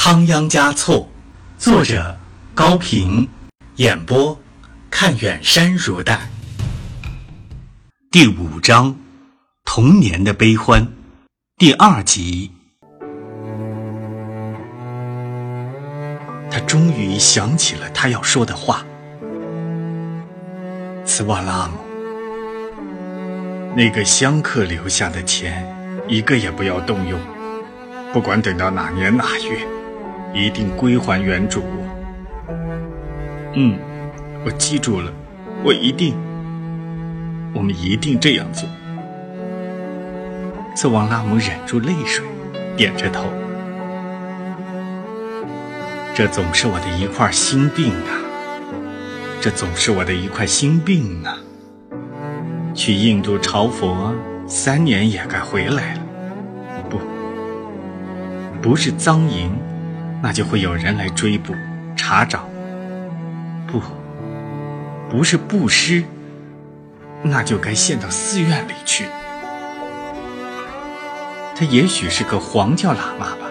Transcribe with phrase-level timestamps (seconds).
[0.00, 1.08] 仓央嘉措，
[1.58, 2.16] 作者
[2.54, 3.28] 高平，
[3.76, 4.38] 演播
[4.88, 6.30] 看远山如黛。
[8.08, 8.96] 第五章，
[9.64, 10.86] 童年的悲欢，
[11.56, 12.52] 第二集。
[16.48, 18.86] 他终于想起了他要说的话
[21.04, 21.76] ：“茨瓦拉姆，
[23.76, 25.66] 那个香客留下的钱，
[26.06, 27.20] 一个也不要动用，
[28.12, 29.68] 不管等到哪年哪月。”
[30.34, 31.62] 一定归还原主。
[33.54, 33.78] 嗯，
[34.44, 35.12] 我记住了，
[35.64, 36.14] 我一定，
[37.54, 38.68] 我们一定这样做。
[40.74, 42.24] 斯王拉姆忍住泪水，
[42.76, 43.24] 点着头。
[46.14, 48.14] 这总是我的一块心病啊！
[49.40, 51.38] 这总是我的一块心病啊！
[52.74, 54.14] 去印度朝佛
[54.46, 56.00] 三年也该回来了。
[56.88, 56.98] 不，
[58.62, 59.50] 不是赃银。
[60.22, 61.54] 那就会有人来追捕、
[61.96, 62.48] 查找。
[63.66, 63.80] 不，
[65.08, 66.04] 不是布施，
[67.22, 69.04] 那就该献到寺院里去。
[71.54, 73.48] 他也许是个黄教喇嘛吧，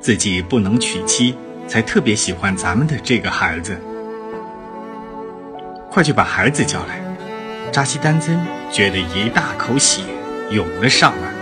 [0.00, 3.76] 自己不能娶妻，才特别喜欢咱们的这个孩子。
[5.90, 7.00] 快去把孩子叫来！
[7.72, 8.40] 扎西丹增
[8.70, 10.02] 觉得一大口血
[10.50, 11.35] 涌了上来。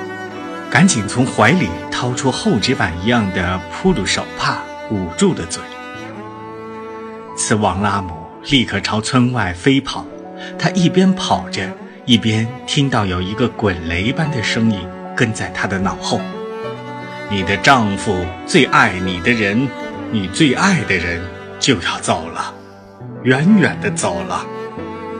[0.74, 4.58] 赶紧从怀里掏出厚纸板一样的铺路手帕，
[4.90, 5.62] 捂住了嘴。
[7.36, 8.12] 次王拉姆
[8.50, 10.04] 立刻朝村外飞跑，
[10.58, 11.70] 他一边跑着，
[12.04, 14.80] 一边听到有一个滚雷般的声音
[15.14, 16.20] 跟在他的脑后
[17.30, 19.68] ：“你的丈夫最爱你的人，
[20.10, 21.22] 你最爱的人
[21.60, 22.52] 就要走了，
[23.22, 24.44] 远远的走了，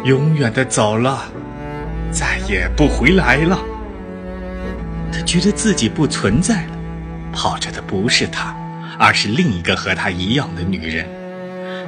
[0.03, 1.23] 永远的走了，
[2.11, 3.57] 再也不回来了。”
[5.15, 6.77] 他觉得自己不存在了，
[7.33, 8.53] 跑着的不是他，
[8.99, 11.09] 而是另一个和他一样的女人。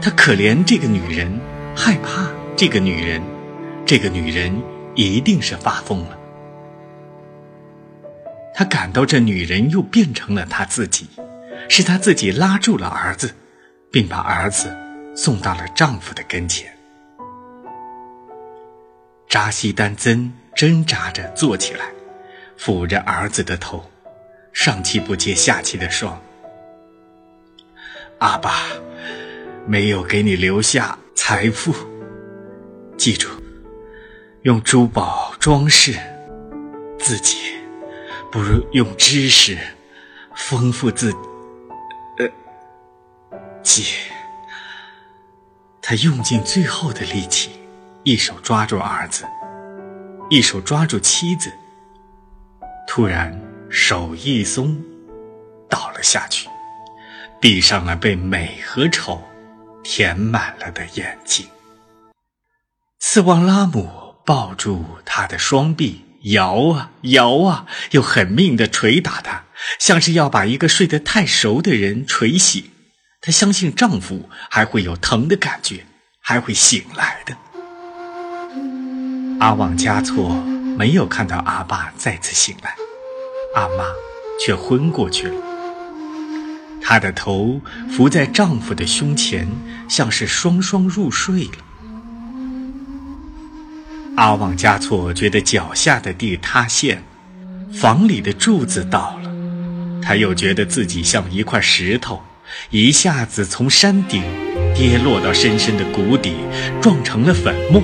[0.01, 1.41] 他可怜这个女人，
[1.75, 3.21] 害怕这个女人，
[3.85, 4.63] 这个女人
[4.95, 6.17] 一定是发疯了。
[8.55, 11.09] 他感到这女人又变成了他自己，
[11.69, 13.35] 是他自己拉住了儿子，
[13.91, 14.73] 并把儿子
[15.17, 16.73] 送到了丈夫的跟前。
[19.29, 21.87] 扎西丹增挣扎着坐起来。
[22.59, 23.85] 抚着儿子的头，
[24.53, 26.19] 上气不接下气地说
[28.19, 28.63] ：“阿爸，
[29.67, 31.75] 没有给你留下财富。
[32.97, 33.29] 记住，
[34.43, 35.95] 用珠宝装饰
[36.99, 37.37] 自己，
[38.33, 39.59] 不如用知识
[40.35, 41.13] 丰富自
[42.19, 42.29] 呃
[43.63, 43.95] 己。”
[45.83, 47.51] 他用尽最后的力气，
[48.03, 49.25] 一手抓住儿子，
[50.31, 51.53] 一手抓住妻子。
[52.97, 54.83] 突然，手一松，
[55.69, 56.49] 倒了下去，
[57.39, 59.23] 闭上了被美和丑
[59.85, 61.47] 填满了的眼睛。
[62.99, 69.45] 斯旺拉姆抱住他的双臂，摇啊摇啊，又狠命地捶打他，
[69.79, 72.71] 像是要把一个睡得太熟的人捶醒。
[73.21, 75.85] 她相信丈夫还会有疼的感觉，
[76.23, 77.37] 还会醒来的。
[79.41, 80.43] 阿旺加措。
[80.79, 82.77] 没有看到阿爸再次醒来，
[83.57, 83.87] 阿妈
[84.39, 85.35] 却昏过去了。
[86.83, 87.59] 她的头
[87.91, 89.49] 伏在丈夫的胸前，
[89.89, 91.53] 像是双双入睡了。
[94.17, 97.03] 阿旺加措觉得脚下的地塌陷，
[97.73, 99.31] 房里的柱子倒了，
[100.03, 102.23] 他又觉得自己像一块石头，
[102.69, 104.23] 一下子从山顶
[104.75, 106.35] 跌落到深深的谷底，
[106.83, 107.83] 撞成了粉末。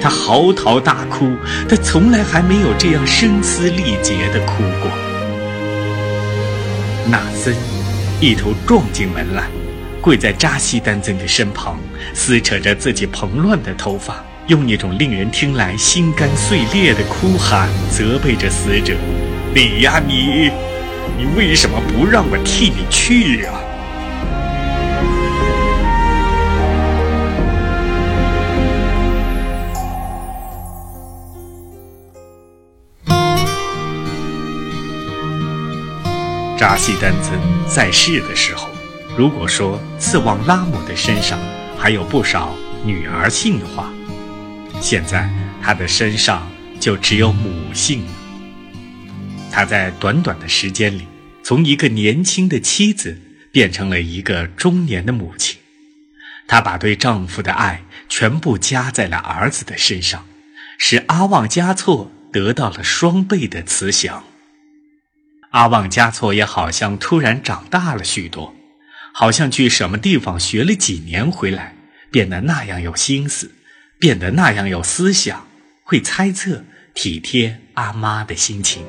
[0.00, 1.36] 他嚎啕大哭，
[1.68, 4.90] 他从来还没有这样声嘶力竭地哭过。
[7.10, 7.54] 纳森
[8.20, 9.44] 一头撞进门来，
[10.00, 11.78] 跪在扎西丹增的身旁，
[12.14, 18.94] 撕扯着自己蓬乱的头发，用一种令人听来心肝碎裂的哭喊责备着死者
[19.54, 20.50] ：“你呀，你，
[21.16, 23.50] 你为什么不让我替你去呀？”
[36.58, 37.38] 扎西丹增
[37.68, 38.70] 在世的时候，
[39.14, 41.38] 如果说次旺拉姆的身上
[41.76, 43.92] 还有不少女儿性的话，
[44.80, 45.30] 现在
[45.62, 46.50] 他的身上
[46.80, 48.12] 就只有母性了。
[49.52, 51.06] 他在短短的时间里，
[51.42, 53.20] 从一个年轻的妻子
[53.52, 55.58] 变成了一个中年的母亲。
[56.48, 60.24] 她把对丈夫的爱全部加在了儿子的身上，
[60.78, 64.24] 使阿旺加措得到了双倍的慈祥。
[65.56, 68.54] 阿旺加措也好像突然长大了许多，
[69.14, 71.74] 好像去什么地方学了几年回来，
[72.10, 73.52] 变得那样有心思，
[73.98, 75.46] 变得那样有思想，
[75.82, 76.62] 会猜测、
[76.92, 78.84] 体贴阿妈的心情。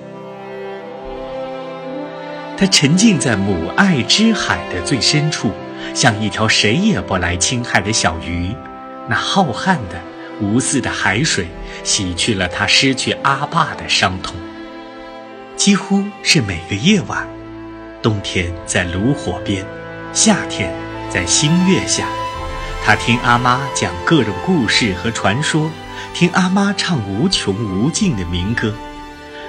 [2.58, 5.54] 他沉浸在母爱之海的最深处，
[5.96, 8.54] 像一条谁也不来侵害的小鱼。
[9.08, 10.02] 那浩瀚的、
[10.42, 11.48] 无私的海水，
[11.86, 14.36] 洗去了他失去阿爸的伤痛。
[15.57, 17.27] 几乎是每个夜晚，
[18.01, 19.65] 冬天在炉火边，
[20.13, 20.71] 夏天
[21.09, 22.07] 在星月下，
[22.86, 25.71] 他听阿妈讲各种故事和传说，
[26.13, 28.71] 听阿妈唱无穷无尽的民歌。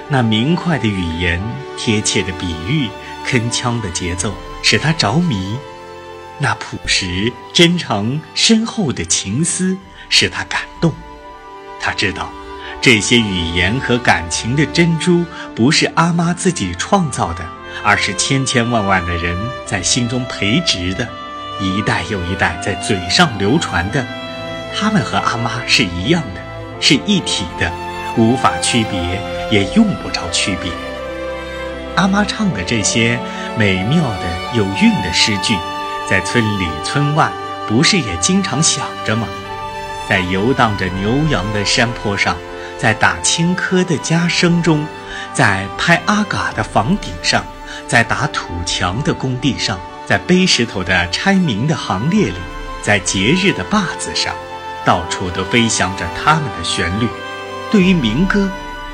[0.07, 1.39] 那明快的语言，
[1.77, 2.89] 贴切的比喻，
[3.23, 4.33] 铿锵的节奏，
[4.63, 5.57] 使他着迷；
[6.39, 9.77] 那朴实、真诚、深厚的情思，
[10.09, 10.91] 使他感动。
[11.79, 12.31] 他知道。
[12.81, 17.43] 这些语言和感情的珍珠，不是阿妈自己创造的，
[17.83, 21.05] 而是千千万万的人在心中培植的，
[21.59, 24.05] 一代又一代在嘴上流传的。
[24.73, 26.41] 他们和阿妈是一样的，
[26.79, 27.69] 是一体的，
[28.15, 29.21] 无法区别，
[29.51, 30.71] 也用不着区别。
[31.97, 33.19] 阿妈唱的这些
[33.57, 35.53] 美妙的、有韵的诗句，
[36.09, 37.29] 在村里村外，
[37.67, 39.27] 不是也经常响着吗？
[40.07, 42.37] 在游荡着牛羊的山坡上。
[42.79, 44.87] 在打青稞的家声中，
[45.33, 47.43] 在拍阿嘎的房顶上，
[47.85, 52.37] 在打土墙的工地上，在背石头的拆民的行列里，
[52.81, 54.33] 在节日的坝子上，
[54.85, 57.07] 到处都飞翔着他们的旋律。
[57.69, 58.49] 对于民歌，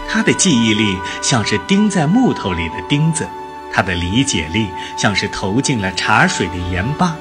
[0.10, 3.28] 他的记忆力像是钉在木头里的钉子，
[3.72, 7.16] 他的理解力像是投进了茶水的盐巴。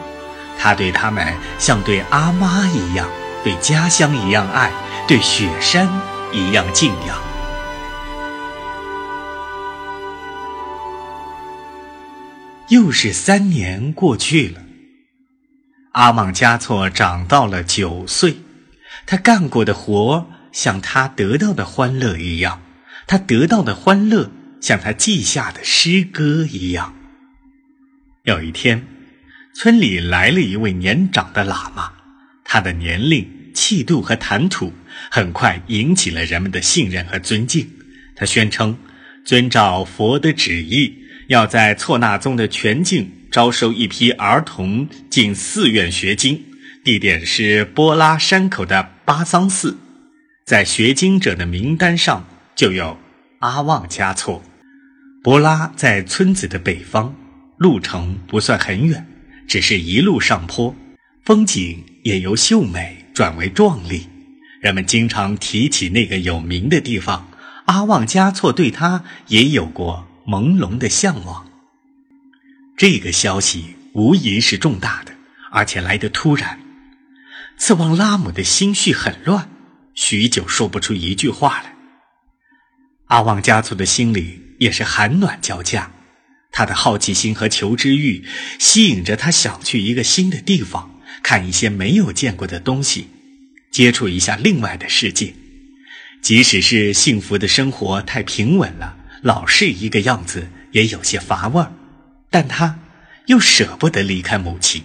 [0.59, 3.07] 他对他们像对阿妈一样，
[3.45, 4.71] 对家乡一样爱，
[5.07, 5.87] 对雪山。
[6.35, 7.17] 一样敬仰。
[12.71, 14.65] 又是三年过去了，
[15.93, 18.39] 阿旺加措长到了九岁，
[19.07, 22.63] 他干过的活像他得到的欢乐一样，
[23.07, 26.95] 他得到的欢乐像他记下的诗歌一样。
[28.25, 28.85] 有一天，
[29.55, 31.93] 村里来了一位年长的喇嘛，
[32.43, 33.44] 他的年龄。
[33.55, 34.73] 气度和谈吐
[35.11, 37.71] 很快引起了人们的信任和尊敬。
[38.17, 38.77] 他宣称，
[39.25, 40.95] 遵照佛的旨意，
[41.29, 46.43] 要在错那宗的全境招收一批儿童进寺院学经，
[46.85, 49.79] 地点是波拉山口的巴桑寺。
[50.45, 52.99] 在学经者的名单上就有
[53.39, 54.43] 阿旺加措。
[55.23, 57.15] 波拉在村子的北方，
[57.57, 59.07] 路程不算很远，
[59.49, 60.77] 只是一路上坡，
[61.25, 63.04] 风景也由秀美。
[63.15, 64.09] 转为壮丽，
[64.61, 67.31] 人们经常提起那个有名的地方。
[67.67, 71.49] 阿旺加措对他也有过朦胧的向往。
[72.77, 75.13] 这个消息无疑是重大的，
[75.53, 76.59] 而且来得突然。
[77.57, 79.49] 次旺拉姆的心绪很乱，
[79.95, 81.73] 许久说不出一句话来。
[83.07, 85.93] 阿旺加措的心里也是寒暖交加，
[86.51, 88.25] 他的好奇心和求知欲
[88.59, 90.91] 吸引着他，想去一个新的地方。
[91.25, 93.09] 看一些没有见过的东西，
[93.73, 95.35] 接触一下另外的世界。
[96.21, 101.73] 即使是幸福的生活太平稳了，老是一个样子，也有些乏味儿。
[102.29, 102.79] 但他
[103.27, 104.83] 又舍不得离开母亲，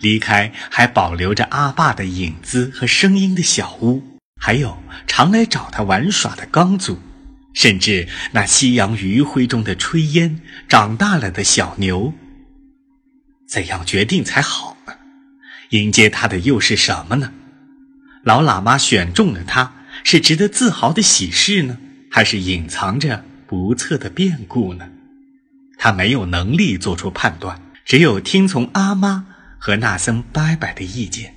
[0.00, 4.02] 离开还保留着阿爸的影子和声音的小屋，
[4.40, 7.00] 还有常来找他玩耍的刚祖，
[7.52, 12.14] 甚至那夕阳余晖中的炊烟，长大了的小牛。
[13.48, 14.69] 怎样决定才好？
[15.70, 17.32] 迎接他的又是什么呢？
[18.22, 19.72] 老喇嘛选中了他，
[20.04, 21.78] 是值得自豪的喜事呢，
[22.10, 24.88] 还是隐藏着不测的变故呢？
[25.78, 29.26] 他没有能力做出判断，只有听从阿妈
[29.58, 31.34] 和那僧伯伯的意见。